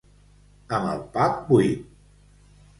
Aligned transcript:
Amb 0.77 0.89
el 0.95 1.05
pap 1.19 1.39
buit. 1.53 1.87